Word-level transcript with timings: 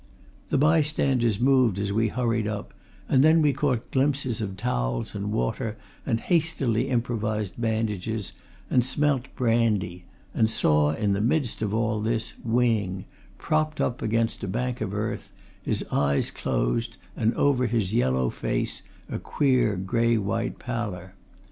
The 0.49 0.57
bystanders 0.57 1.39
moved 1.39 1.77
as 1.77 1.93
we 1.93 2.07
hurried 2.07 2.47
up, 2.47 2.73
and 3.07 3.23
then 3.23 3.39
we 3.39 3.53
caught 3.53 3.91
glimpses 3.91 4.41
of 4.41 4.57
towels 4.57 5.13
and 5.13 5.31
water 5.31 5.77
and 6.07 6.19
hastily 6.19 6.89
improvised 6.89 7.61
bandages 7.61 8.33
and 8.67 8.83
smelt 8.83 9.27
brandy, 9.35 10.05
and 10.33 10.49
saw, 10.49 10.89
in 10.93 11.13
the 11.13 11.21
midst 11.21 11.61
of 11.61 11.71
all 11.71 12.01
this 12.01 12.33
Wing, 12.43 13.05
propped 13.37 13.79
up 13.79 14.01
against 14.01 14.43
a 14.43 14.47
bank 14.47 14.81
of 14.81 14.91
earth, 14.95 15.31
his 15.61 15.85
eyes 15.91 16.31
closed, 16.31 16.97
and 17.15 17.35
over 17.35 17.67
his 17.67 17.93
yellow 17.93 18.31
face 18.31 18.81
a 19.07 19.19
queer 19.19 19.75
grey 19.75 20.17
white 20.17 20.57
pallor. 20.57 21.13